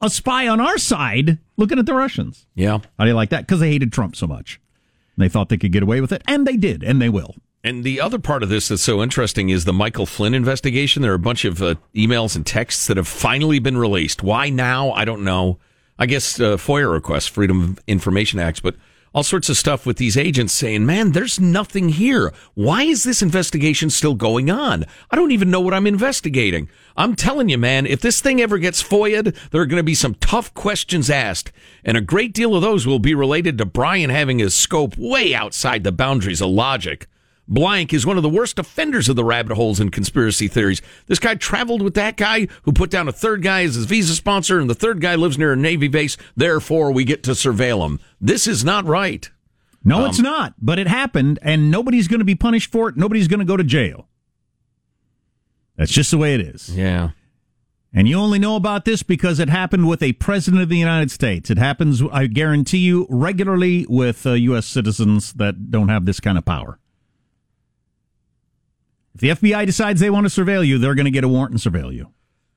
[0.00, 2.46] a spy on our side, looking at the Russians.
[2.54, 2.78] Yeah.
[2.98, 3.40] How do you like that?
[3.40, 4.60] Because they hated Trump so much.
[5.16, 7.34] They thought they could get away with it, and they did, and they will.
[7.64, 11.00] And the other part of this that's so interesting is the Michael Flynn investigation.
[11.00, 14.22] There are a bunch of uh, emails and texts that have finally been released.
[14.22, 14.92] Why now?
[14.92, 15.58] I don't know.
[15.98, 18.76] I guess uh, FOIA requests, Freedom of Information Acts, but
[19.14, 22.34] all sorts of stuff with these agents saying, man, there's nothing here.
[22.52, 24.84] Why is this investigation still going on?
[25.10, 26.68] I don't even know what I'm investigating.
[26.98, 29.94] I'm telling you, man, if this thing ever gets FOIA'd, there are going to be
[29.94, 31.50] some tough questions asked.
[31.82, 35.34] And a great deal of those will be related to Brian having his scope way
[35.34, 37.06] outside the boundaries of logic.
[37.46, 40.80] Blank is one of the worst offenders of the rabbit holes in conspiracy theories.
[41.06, 44.14] This guy traveled with that guy who put down a third guy as his visa
[44.14, 46.16] sponsor, and the third guy lives near a Navy base.
[46.36, 48.00] Therefore, we get to surveil him.
[48.20, 49.30] This is not right.
[49.84, 50.54] No, Um, it's not.
[50.58, 52.96] But it happened, and nobody's going to be punished for it.
[52.96, 54.08] Nobody's going to go to jail.
[55.76, 56.74] That's just the way it is.
[56.74, 57.10] Yeah.
[57.92, 61.10] And you only know about this because it happened with a president of the United
[61.10, 61.50] States.
[61.50, 64.66] It happens, I guarantee you, regularly with uh, U.S.
[64.66, 66.78] citizens that don't have this kind of power.
[69.14, 71.52] If the FBI decides they want to surveil you, they're going to get a warrant
[71.52, 72.12] and surveil you.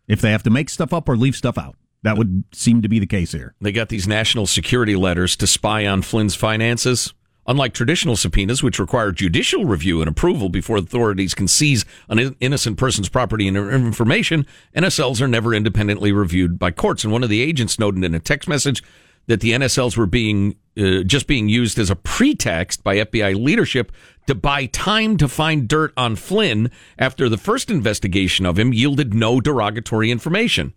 [0.08, 2.90] If they have to make stuff up or leave stuff out, that would seem to
[2.90, 3.54] be the case here.
[3.62, 7.14] They got these national security letters to spy on Flynn's finances.
[7.50, 12.78] Unlike traditional subpoenas, which require judicial review and approval before authorities can seize an innocent
[12.78, 17.04] person's property and information, NSLs are never independently reviewed by courts.
[17.04, 18.84] And one of the agents noted in a text message
[19.28, 23.92] that the NSLs were being uh, just being used as a pretext by FBI leadership
[24.28, 29.14] to buy time to find dirt on Flynn after the first investigation of him yielded
[29.14, 30.74] no derogatory information.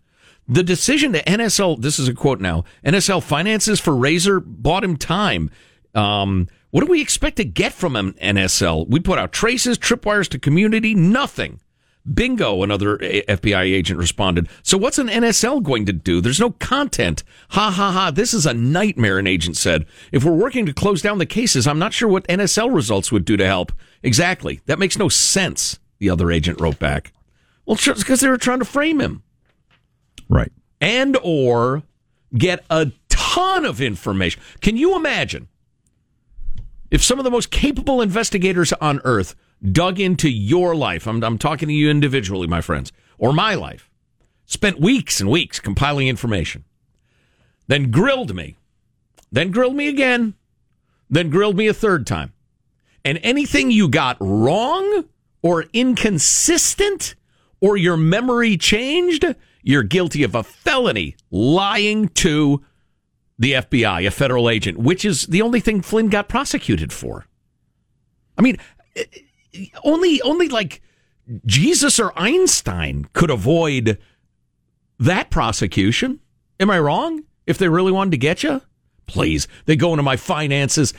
[0.47, 4.97] The decision to NSL, this is a quote now, NSL finances for Razor bought him
[4.97, 5.49] time.
[5.93, 8.89] Um, what do we expect to get from an NSL?
[8.89, 11.59] We put out traces, tripwires to community, nothing.
[12.11, 14.49] Bingo, another FBI agent responded.
[14.63, 16.19] So what's an NSL going to do?
[16.19, 17.23] There's no content.
[17.49, 18.11] Ha ha ha.
[18.11, 19.85] This is a nightmare, an agent said.
[20.11, 23.25] If we're working to close down the cases, I'm not sure what NSL results would
[23.25, 23.71] do to help.
[24.01, 24.61] Exactly.
[24.65, 25.79] That makes no sense.
[25.99, 27.13] the other agent wrote back.
[27.65, 29.21] Well, it's because they were trying to frame him.
[30.27, 30.51] Right.
[30.79, 31.83] And or
[32.35, 34.41] get a ton of information.
[34.61, 35.47] Can you imagine
[36.89, 39.35] if some of the most capable investigators on earth
[39.69, 41.07] dug into your life?
[41.07, 43.89] I'm, I'm talking to you individually, my friends, or my life.
[44.45, 46.65] Spent weeks and weeks compiling information.
[47.67, 48.57] Then grilled me.
[49.31, 50.33] Then grilled me again.
[51.09, 52.33] Then grilled me a third time.
[53.03, 55.05] And anything you got wrong
[55.41, 57.15] or inconsistent
[57.59, 59.25] or your memory changed,
[59.63, 62.63] you're guilty of a felony lying to
[63.39, 67.25] the FBI, a federal agent, which is the only thing Flynn got prosecuted for.
[68.37, 68.57] I mean,
[69.83, 70.81] only only like
[71.45, 73.97] Jesus or Einstein could avoid
[74.99, 76.19] that prosecution.
[76.59, 77.23] Am I wrong?
[77.47, 78.61] If they really wanted to get you,
[79.07, 80.93] please, they go into my finances.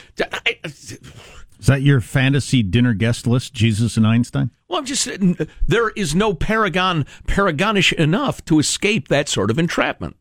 [0.65, 4.51] Is that your fantasy dinner guest list, Jesus and Einstein?
[4.67, 9.59] Well, I'm just saying there is no paragon paragonish enough to escape that sort of
[9.59, 10.17] entrapment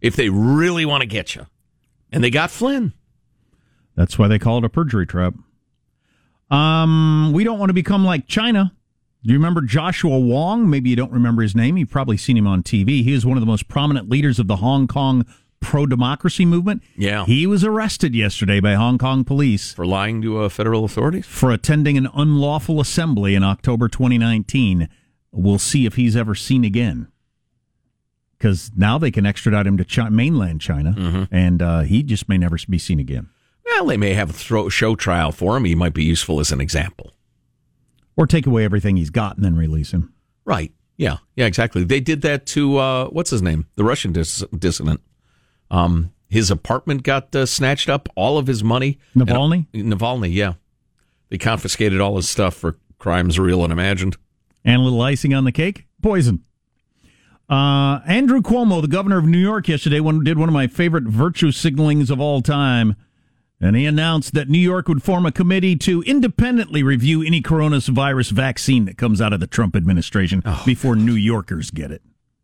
[0.00, 1.46] if they really want to get you.
[2.10, 2.94] And they got Flynn.
[3.94, 5.34] That's why they call it a perjury trap.
[6.50, 8.72] Um, we don't want to become like China.
[9.24, 10.70] Do you remember Joshua Wong?
[10.70, 11.76] Maybe you don't remember his name.
[11.76, 13.02] You've probably seen him on TV.
[13.02, 15.26] He is one of the most prominent leaders of the Hong Kong
[15.60, 16.82] pro democracy movement.
[16.96, 17.24] Yeah.
[17.24, 21.50] He was arrested yesterday by Hong Kong police for lying to uh, federal authorities for
[21.50, 24.88] attending an unlawful assembly in October 2019.
[25.32, 27.08] We'll see if he's ever seen again.
[28.38, 31.34] Because now they can extradite him to China, mainland China, Mm-hmm.
[31.34, 33.30] and uh, he just may never be seen again.
[33.76, 35.66] Well, they may have a throw, show trial for him.
[35.66, 37.12] He might be useful as an example.
[38.16, 40.14] Or take away everything he's got and then release him.
[40.46, 40.72] Right.
[40.96, 41.18] Yeah.
[41.34, 41.84] Yeah, exactly.
[41.84, 43.66] They did that to, uh, what's his name?
[43.76, 45.02] The Russian dis- dissident.
[45.70, 48.98] Um, his apartment got uh, snatched up, all of his money.
[49.14, 49.66] Navalny?
[49.74, 50.54] And, uh, Navalny, yeah.
[51.28, 54.16] They confiscated all his stuff for crimes real and imagined.
[54.64, 55.84] And a little icing on the cake?
[56.00, 56.42] Poison.
[57.50, 61.04] Uh, Andrew Cuomo, the governor of New York, yesterday one, did one of my favorite
[61.04, 62.96] virtue signalings of all time.
[63.60, 68.32] And he announced that New York would form a committee to independently review any coronavirus
[68.32, 70.62] vaccine that comes out of the Trump administration Oh.
[70.66, 72.02] before New Yorkers get it.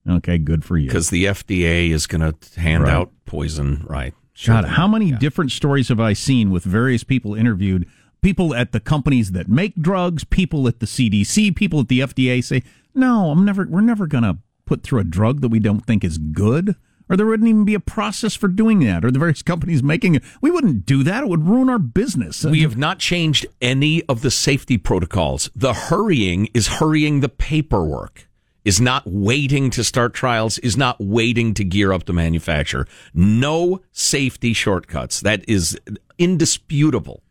[0.08, 0.86] Okay, good for you.
[0.88, 2.92] Because the FDA is going to hand Right.
[2.94, 3.84] out poison.
[3.88, 4.14] Right.
[4.46, 7.86] God, how many different stories have I seen with various people interviewed?
[8.22, 12.40] People at the companies that make drugs, people at the CDC, people at the FDA
[12.40, 12.62] say,
[12.94, 13.66] "No, I'm never.
[13.68, 16.74] We're never going to put through a drug that we don't think is good."
[17.12, 19.04] Or there wouldn't even be a process for doing that.
[19.04, 20.22] Or the various companies making it.
[20.40, 21.24] We wouldn't do that.
[21.24, 22.42] It would ruin our business.
[22.42, 25.50] We have not changed any of the safety protocols.
[25.54, 28.30] The hurrying is hurrying the paperwork,
[28.64, 32.86] is not waiting to start trials, is not waiting to gear up the manufacturer.
[33.12, 35.20] No safety shortcuts.
[35.20, 35.78] That is
[36.16, 37.22] indisputable.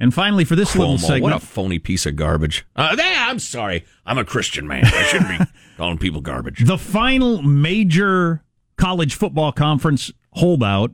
[0.00, 2.66] And finally, for this little Cuomo, segment, what a phony piece of garbage.
[2.74, 3.84] Uh, I'm sorry.
[4.04, 4.84] I'm a Christian man.
[4.84, 5.44] I shouldn't be
[5.76, 6.64] calling people garbage.
[6.64, 8.42] The final major
[8.78, 10.92] college football conference holdout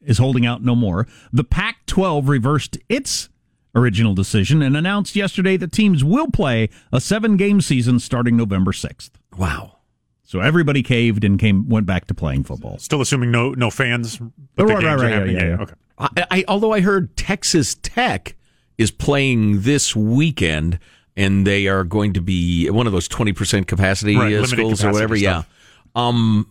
[0.00, 1.06] is holding out no more.
[1.32, 3.28] The Pac 12 reversed its
[3.74, 8.70] original decision and announced yesterday that teams will play a seven game season starting November
[8.70, 9.10] 6th.
[9.36, 9.78] Wow.
[10.22, 12.78] So everybody caved and came went back to playing football.
[12.78, 15.36] Still assuming no no fans, but the Right, games right, are right, happening.
[15.36, 15.60] yeah, yeah.
[15.62, 15.74] Okay.
[15.98, 18.34] I, I, although I heard Texas Tech
[18.78, 20.78] is playing this weekend,
[21.16, 24.48] and they are going to be one of those twenty percent capacity Right, uh, limited
[24.56, 25.16] schools or whatever.
[25.16, 25.48] stuff.
[25.94, 26.08] Yeah.
[26.08, 26.50] Um,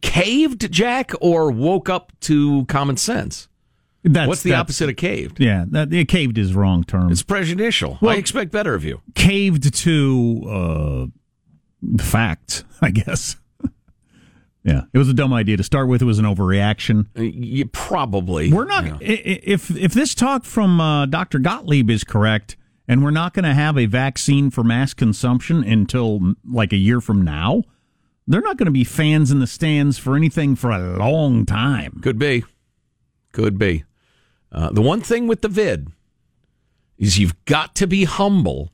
[0.00, 3.48] caved Jack or woke up to common sense.
[4.02, 5.40] That's, What's the that's- opposite of caved?
[5.40, 7.12] Yeah, that, yeah, caved is wrong term.
[7.12, 7.98] It's prejudicial.
[8.00, 9.02] Well- I expect better of you.
[9.14, 11.06] caved to uh,
[12.02, 13.36] facts, I guess.
[14.64, 16.00] yeah, it was a dumb idea to start with.
[16.02, 17.06] It was an overreaction.
[17.18, 18.52] Uh, You probably.
[18.52, 18.96] We're not Yeah.
[19.00, 21.38] if if this talk from uh, Dr.
[21.38, 22.56] Gottlieb is correct,
[22.88, 27.00] and we're not going to have a vaccine for mass consumption until like a year
[27.02, 27.62] from now.
[28.30, 31.98] They're not going to be fans in the stands for anything for a long time.
[32.00, 32.44] Could be.
[33.32, 33.82] Could be.
[34.52, 35.88] Uh, the one thing with the vid
[36.96, 38.70] is you've got to be humble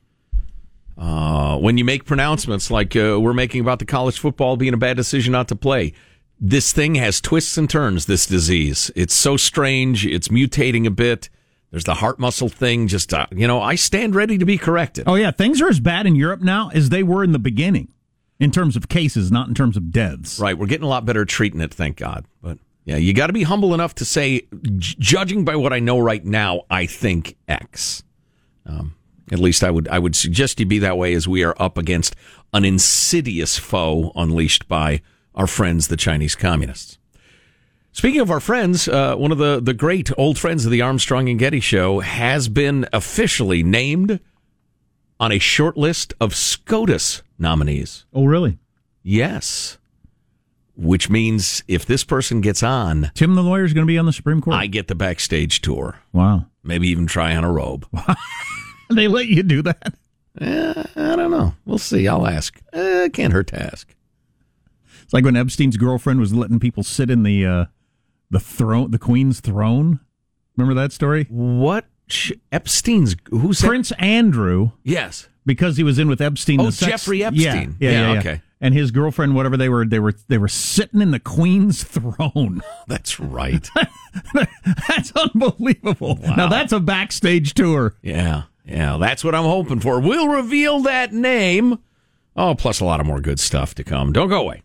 [0.95, 4.77] uh, when you make pronouncements like uh, we're making about the college football being a
[4.77, 5.91] bad decision not to play.
[6.39, 8.91] This thing has twists and turns, this disease.
[8.95, 10.05] It's so strange.
[10.05, 11.29] It's mutating a bit.
[11.71, 12.87] There's the heart muscle thing.
[12.87, 15.05] Just, uh, you know, I stand ready to be corrected.
[15.07, 17.87] Oh yeah, things are as bad in Europe now as they were in the beginning,
[18.39, 20.39] in terms of cases, not in terms of deaths.
[20.39, 20.57] Right.
[20.57, 22.25] We're getting a lot better at treating it, thank God.
[22.41, 24.47] But yeah, you got to be humble enough to say,
[24.77, 28.03] judging by what I know right now, I think X.
[28.65, 28.95] Um,
[29.31, 31.77] at least I would I would suggest you be that way as we are up
[31.77, 32.15] against
[32.53, 35.01] an insidious foe unleashed by
[35.35, 36.97] our friends, the Chinese communists.
[37.91, 41.29] Speaking of our friends, uh, one of the, the great old friends of the Armstrong
[41.29, 44.19] and Getty show has been officially named
[45.19, 48.05] on a short list of SCOTUS nominees.
[48.13, 48.59] Oh, really?
[49.03, 49.77] Yes.
[50.75, 54.05] Which means if this person gets on, Tim the lawyer is going to be on
[54.05, 54.55] the Supreme Court.
[54.55, 55.99] I get the backstage tour.
[56.13, 56.45] Wow.
[56.63, 57.87] Maybe even try on a robe.
[58.89, 59.95] they let you do that?
[60.39, 61.55] Eh, I don't know.
[61.65, 62.07] We'll see.
[62.07, 62.59] I'll ask.
[62.73, 63.95] Eh, can't hurt to ask.
[65.01, 67.65] It's like when Epstein's girlfriend was letting people sit in the uh,
[68.29, 69.99] the throne, the Queen's throne.
[70.57, 71.25] Remember that story?
[71.29, 71.85] What
[72.51, 74.71] Epstein's who's Prince Andrew?
[74.83, 76.59] Yes, because he was in with Epstein.
[76.61, 77.75] Oh, the sex- Jeffrey Epstein.
[77.79, 78.19] Yeah, Yeah, yeah, yeah.
[78.19, 78.41] okay.
[78.59, 82.61] And his girlfriend, whatever they were, they were they were sitting in the Queen's throne.
[82.69, 83.67] Oh, that's right.
[84.87, 86.17] that's unbelievable.
[86.21, 87.95] Now that's a backstage tour.
[88.01, 88.97] Yeah, yeah.
[88.97, 89.99] That's what I'm hoping for.
[89.99, 91.79] We'll reveal that name.
[92.35, 94.13] Oh, plus a lot of more good stuff to come.
[94.13, 94.61] Don't go away.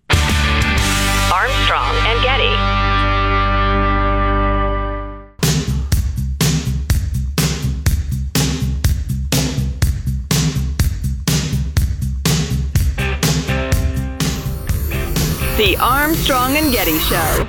[15.57, 17.47] The Armstrong and Getty Show.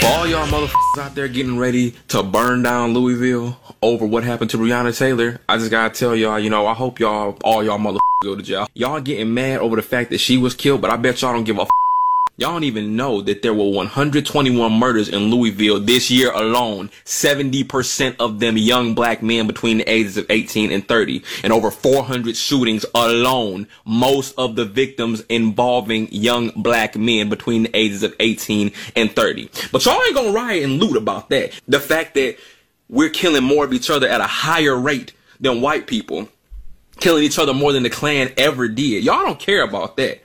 [0.00, 4.50] For all y'all motherfuckers out there getting ready to burn down Louisville over what happened
[4.50, 7.78] to Breonna Taylor, I just gotta tell y'all, you know, I hope y'all, all y'all
[7.78, 8.68] motherfuckers go to jail.
[8.74, 11.44] Y'all getting mad over the fact that she was killed, but I bet y'all don't
[11.44, 11.68] give a f-
[12.36, 16.90] Y'all don't even know that there were 121 murders in Louisville this year alone.
[17.04, 21.22] 70% of them young black men between the ages of 18 and 30.
[21.44, 23.68] And over 400 shootings alone.
[23.84, 29.48] Most of the victims involving young black men between the ages of 18 and 30.
[29.70, 31.52] But y'all ain't gonna riot and loot about that.
[31.68, 32.36] The fact that
[32.88, 36.28] we're killing more of each other at a higher rate than white people.
[36.98, 39.04] Killing each other more than the Klan ever did.
[39.04, 40.20] Y'all don't care about that.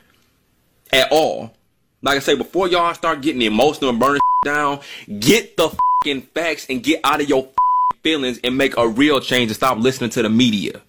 [0.91, 1.53] At all.
[2.01, 4.79] Like I say, before y'all start getting emotional and burning down,
[5.19, 7.49] get the fucking facts and get out of your
[8.03, 10.81] feelings and make a real change and stop listening to the media.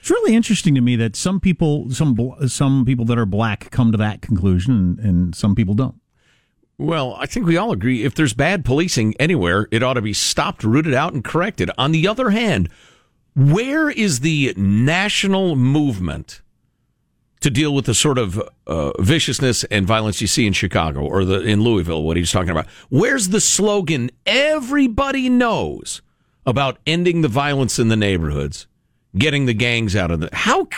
[0.00, 2.16] It's really interesting to me that some people, some
[2.48, 6.00] some people that are black, come to that conclusion, and, and some people don't.
[6.78, 10.14] Well, I think we all agree if there's bad policing anywhere, it ought to be
[10.14, 11.70] stopped, rooted out, and corrected.
[11.76, 12.70] On the other hand,
[13.36, 16.40] where is the national movement
[17.40, 21.24] to deal with the sort of uh, viciousness and violence you see in Chicago or
[21.24, 22.02] the in Louisville?
[22.02, 22.68] What he's talking about.
[22.88, 26.02] Where's the slogan everybody knows
[26.46, 28.66] about ending the violence in the neighborhoods,
[29.16, 30.68] getting the gangs out of the how?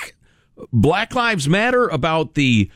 [0.72, 2.70] Black Lives Matter about the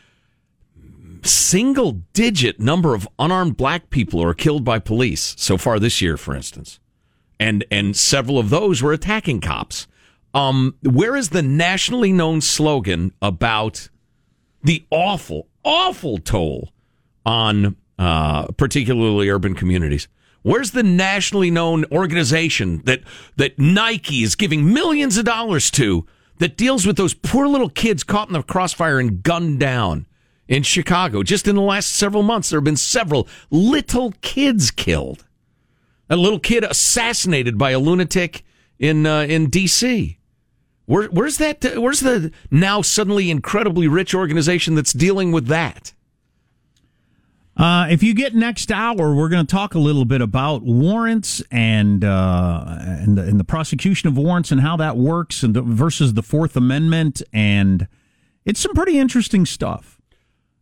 [1.23, 6.01] single digit number of unarmed black people who are killed by police so far this
[6.01, 6.79] year, for instance.
[7.39, 9.87] And and several of those were attacking cops.
[10.37, 13.89] Um, where is the nationally known slogan about
[14.63, 16.75] the awful, awful toll
[17.25, 20.09] on uh, particularly urban communities?
[20.43, 23.01] Where's the nationally known organization that
[23.37, 28.05] that Nike is giving millions of dollars to that deals with those poor little kids
[28.05, 30.07] caught in the crossfire and gunned down
[30.49, 31.23] in Chicago?
[31.23, 35.25] Just in the last several months, there have been several little kids killed.
[36.11, 38.45] A little kid assassinated by a lunatic
[38.79, 40.16] in uh, in D.C.
[40.87, 41.63] Where, where's that?
[41.77, 45.93] Where's the now suddenly incredibly rich organization that's dealing with that?
[47.57, 51.43] Uh, if you get next hour, we're going to talk a little bit about warrants
[51.51, 55.63] and uh, and, the, and the prosecution of warrants and how that works, and the,
[55.63, 57.89] versus the Fourth Amendment, and
[58.45, 60.01] it's some pretty interesting stuff.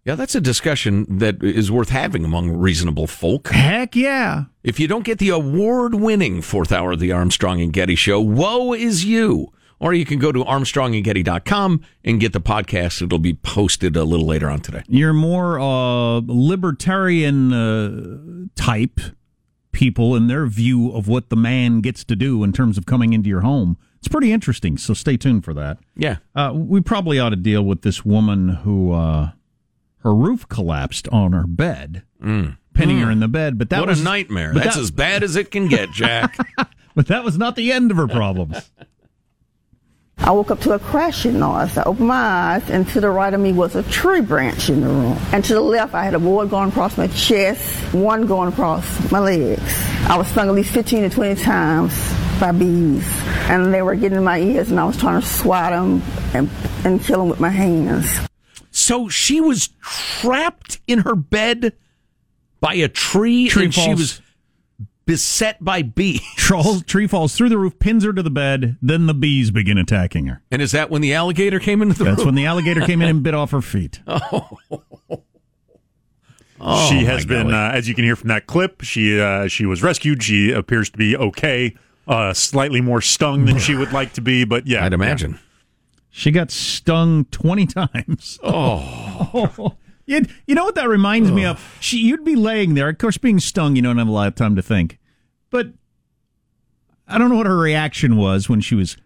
[0.05, 3.49] Yeah, that's a discussion that is worth having among reasonable folk.
[3.49, 4.45] Heck yeah!
[4.63, 8.73] If you don't get the award-winning fourth hour of the Armstrong and Getty Show, woe
[8.73, 9.53] is you.
[9.85, 13.03] Or you can go to armstrongandgetty.com and get the podcast.
[13.03, 14.83] It'll be posted a little later on today.
[14.89, 18.99] You're more uh, libertarian uh, type
[19.73, 23.13] people in their view of what the man gets to do in terms of coming
[23.13, 23.77] into your home.
[23.99, 25.77] It's pretty interesting, so stay tuned for that.
[25.95, 26.17] Yeah.
[26.35, 29.33] Uh, we probably ought to deal with this woman who uh,
[29.99, 32.05] her roof collapsed on her bed,
[32.73, 33.59] pinning her in the bed.
[33.59, 34.55] But that what was a nightmare.
[34.55, 36.39] That's that- as bad as it can get, Jack.
[36.97, 38.71] But that was not the end of her problems.
[40.19, 41.77] I woke up to a crashing noise.
[41.77, 44.81] I opened my eyes, and to the right of me was a tree branch in
[44.81, 45.19] the room.
[45.33, 49.11] And to the left, I had a board going across my chest, one going across
[49.11, 49.63] my legs.
[50.09, 53.07] I was stung at least 15 to 20 times by bees,
[53.49, 56.03] and they were getting in my ears, and I was trying to swat them
[56.33, 56.49] and,
[56.85, 58.21] and kill them with my hands.
[58.71, 61.75] So she was trapped in her bed
[62.61, 64.21] by a tree, Tree and she was
[65.07, 66.21] beset by bees.
[66.37, 69.79] Troll, tree falls through the roof, pins her to the bed, then the bees begin
[69.79, 70.43] attacking her.
[70.51, 72.27] And is that when the alligator came into the That's room?
[72.27, 74.01] when the alligator came in and bit off her feet.
[76.61, 76.89] Oh.
[76.89, 79.83] she has been, uh, as you can hear from that clip, she uh, she was
[79.83, 80.23] rescued.
[80.23, 81.77] She appears to be okay.
[82.07, 84.45] uh, slightly more stung than she would like to be.
[84.45, 85.39] But yeah, I'd imagine.
[86.11, 88.39] She got stung 20 times.
[88.43, 89.75] Oh.
[90.07, 91.77] You, you know what that reminds me of?
[91.81, 92.89] She, you'd be laying there.
[92.89, 94.99] Of course, being stung, you don't have a lot of time to think.
[95.51, 95.69] But
[97.07, 98.97] I don't know what her reaction was when she was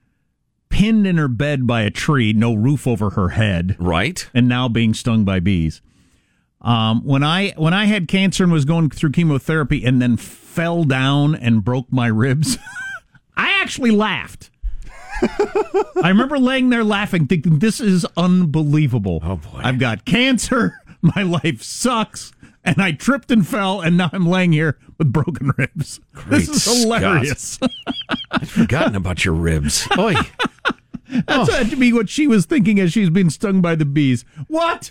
[0.68, 3.76] pinned in her bed by a tree, no roof over her head.
[3.78, 4.28] Right.
[4.34, 5.80] And now being stung by bees.
[6.60, 10.82] Um, when I when I had cancer and was going through chemotherapy and then fell
[10.82, 12.58] down and broke my ribs,
[13.36, 14.50] I actually laughed.
[15.22, 19.60] I remember laying there laughing, thinking, "This is unbelievable." Oh boy!
[19.62, 20.80] I've got cancer.
[21.00, 22.32] My life sucks,
[22.64, 26.00] and I tripped and fell, and now I'm laying here with broken ribs.
[26.12, 27.58] Great this is hilarious.
[28.30, 29.86] I'd forgotten about your ribs.
[29.96, 30.14] Oy.
[31.26, 34.24] That's had to be what she was thinking as she's been stung by the bees.
[34.48, 34.90] What?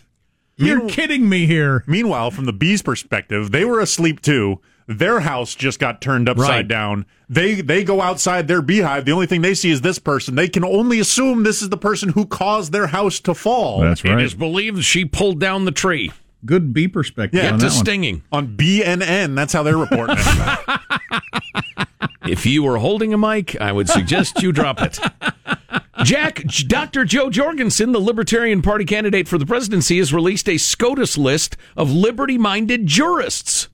[0.56, 1.84] You're kidding me here.
[1.86, 4.60] Meanwhile, from the bees' perspective, they were asleep too.
[4.88, 6.68] Their house just got turned upside Right.
[6.68, 7.06] down.
[7.30, 9.04] They they go outside their beehive.
[9.06, 10.36] The only thing they see is this person.
[10.36, 13.82] They can only assume this is the person who caused their house to fall.
[13.82, 14.18] That's right.
[14.18, 16.12] It is believed she pulled down the tree.
[16.46, 17.44] Good bee perspective.
[17.44, 17.86] Yeah, on Get to that one.
[17.86, 18.24] stinging.
[18.32, 19.36] on BNN.
[19.36, 20.80] That's how they're reporting it.
[22.30, 25.00] If you were holding a mic, I would suggest you drop it.
[26.04, 27.06] Jack, Dr.
[27.06, 31.90] Jo Jorgensen, the Libertarian Party candidate for the presidency, has released a SCOTUS list of
[31.92, 33.70] liberty minded jurists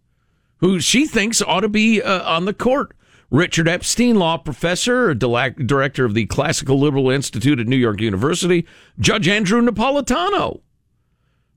[0.63, 2.95] who she thinks ought to be uh, on the court.
[3.29, 8.65] Richard Epstein, law professor, director of the Classical Liberal Institute at New York University,
[8.97, 10.61] Judge Andrew Napolitano,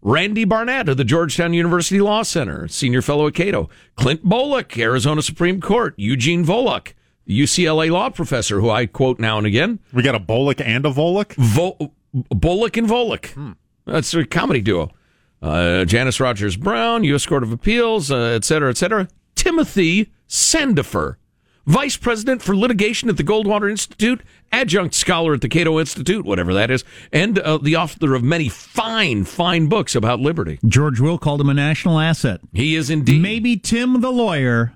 [0.03, 5.23] Randy Barnett of the Georgetown University Law Center, senior fellow at Cato, Clint Bolick, Arizona
[5.23, 6.95] Supreme Court, Eugene Volokh,
[7.29, 9.79] UCLA law professor, who I quote now and again.
[9.93, 11.35] we got a Bolick and a Volokh.
[11.37, 13.55] Vo- Bolick and Volokh.
[13.85, 14.91] That's a comedy duo.
[15.47, 17.25] Uh, Janice Rogers Brown, U.S.
[17.27, 19.09] Court of Appeals, uh, et cetera, et cetera.
[19.35, 21.17] Timothy Sandefur,
[21.67, 24.23] Vice President for Litigation at the Goldwater Institute,
[24.53, 28.49] adjunct scholar at the Cato Institute, whatever that is, and uh, the author of many
[28.49, 30.59] fine, fine books about liberty.
[30.67, 32.41] George Will called him a national asset.
[32.53, 33.21] He is indeed.
[33.21, 34.73] Maybe Tim the lawyer,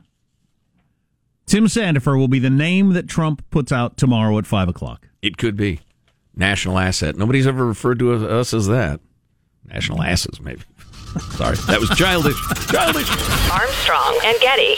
[1.47, 5.09] Tim Sandefur, will be the name that Trump puts out tomorrow at 5 o'clock.
[5.23, 5.81] It could be.
[6.35, 7.17] National asset.
[7.17, 9.01] Nobody's ever referred to us as that.
[9.65, 10.63] National asses, maybe.
[11.37, 12.37] Sorry, that was childish.
[12.71, 13.11] childish.
[13.51, 14.77] Armstrong and Getty.